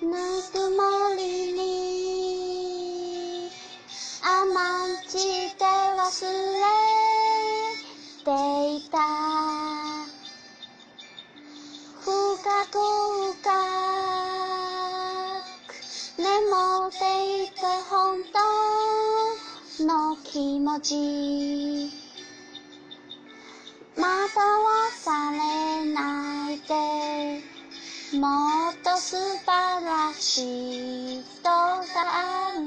[0.00, 0.14] ぬく
[0.70, 1.58] もりに
[4.22, 5.18] 甘んじ
[5.56, 6.62] て忘れ
[8.24, 8.30] て
[8.76, 8.96] いた。
[12.00, 12.06] 深
[12.66, 12.78] く
[13.34, 13.42] 深
[15.66, 15.74] く
[16.16, 16.26] 眠
[16.86, 16.98] って
[17.42, 18.22] いた本
[19.78, 20.94] 当の気持ち。
[23.96, 25.36] またはされ
[25.92, 27.57] ないで。
[28.14, 32.64] もっと素晴らしい人がある。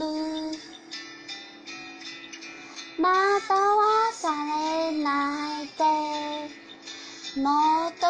[2.99, 3.11] ま
[3.47, 7.41] たはされないで。
[7.41, 8.05] もっと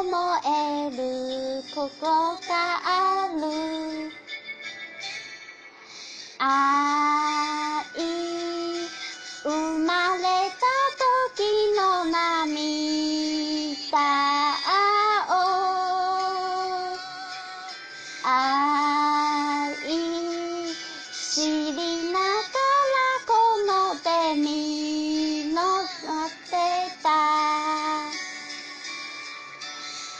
[0.00, 0.06] 思
[0.44, 2.46] えることが
[2.84, 4.12] ある。
[6.38, 6.95] 愛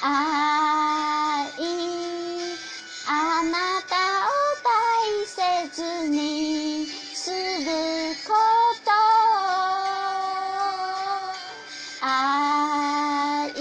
[0.03, 1.45] あ
[3.45, 4.29] なたを
[4.63, 7.37] 大切にする
[8.27, 8.35] こ
[8.85, 8.91] と。
[12.03, 13.53] 愛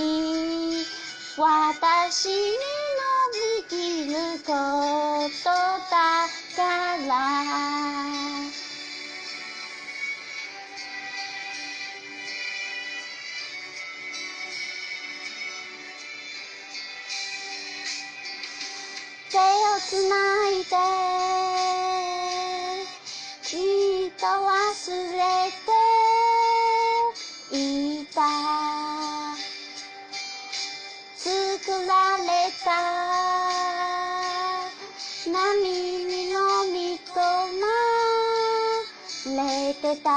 [1.38, 3.74] 私にのでき
[4.06, 4.14] る
[4.46, 4.52] こ
[5.44, 5.50] と
[5.90, 5.94] だ
[6.56, 7.65] から。
[19.36, 19.44] 手を
[19.82, 20.16] つな
[20.48, 20.72] いで
[23.44, 24.56] きっと忘
[25.12, 25.20] れ
[25.52, 25.76] て
[27.52, 28.22] いた。
[31.18, 31.28] 作
[31.86, 32.24] られ
[32.64, 32.68] た。
[35.30, 35.34] 波
[36.06, 36.40] に飲
[36.72, 37.20] み込
[37.60, 37.68] ま
[39.44, 40.08] れてた。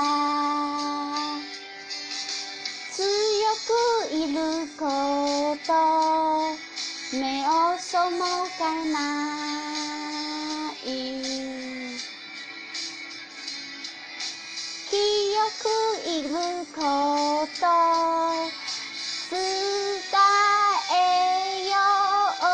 [2.92, 3.02] 強
[3.66, 4.38] くいる
[4.78, 4.86] こ
[5.66, 6.47] と。
[7.10, 8.96] 目を背かな
[10.84, 10.86] い
[14.90, 15.00] 清
[15.58, 15.64] く
[16.06, 16.28] いる
[16.74, 17.64] こと
[19.30, 19.40] 伝
[20.92, 20.94] え
[21.70, 22.44] よう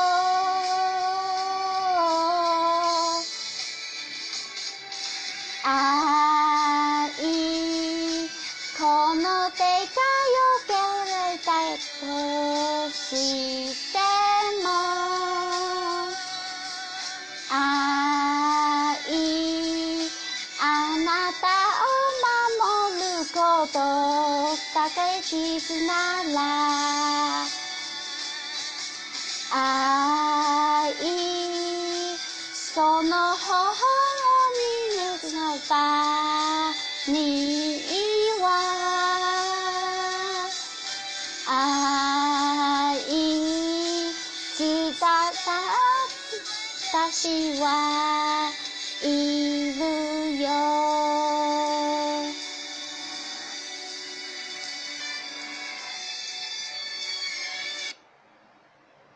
[5.64, 7.10] 愛
[8.78, 8.82] こ
[9.16, 9.98] の手が
[10.60, 10.70] 汚
[11.06, 11.50] れた
[12.00, 13.04] とし。
[13.74, 13.83] て
[23.64, 23.78] ること
[24.74, 25.92] だけ実な
[26.34, 26.38] ら
[29.50, 30.92] 愛
[32.52, 33.72] その方を
[34.52, 35.38] 見るの
[35.68, 35.72] 場
[37.08, 37.80] に
[38.42, 38.46] は
[41.46, 43.00] 愛
[44.58, 44.60] 自
[45.00, 45.04] 他
[46.92, 47.64] 私は
[49.02, 49.04] い
[49.72, 51.03] るよ。